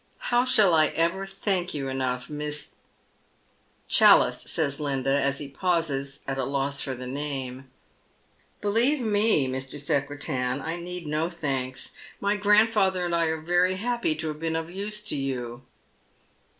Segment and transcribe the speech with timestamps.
[0.17, 2.71] How shall I ever thank you enough, Miss
[3.87, 7.69] ""Challice," says Linda, as he pauses at a loss for the name."
[8.61, 9.79] Believe me, Mr.
[9.79, 11.91] Secretan, I need no thanks.
[12.19, 15.61] My grandfatlior and 1 are very happy to have been of use to you."